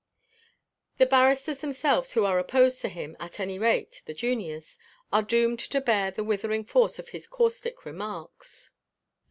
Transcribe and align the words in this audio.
The 0.97 1.05
barristers 1.05 1.61
themselves 1.61 2.13
who 2.13 2.25
are 2.25 2.39
opposed 2.39 2.81
to 2.81 2.89
him, 2.89 3.15
at 3.19 3.39
any 3.39 3.59
rate, 3.59 4.01
the 4.07 4.15
juniors, 4.15 4.79
are 5.13 5.21
doomed 5.21 5.59
to 5.59 5.79
bear 5.79 6.09
the 6.09 6.23
withering 6.23 6.65
force 6.65 6.97
of 6.97 7.09
his 7.09 7.27
caustic 7.27 7.85
remarks. 7.85 8.71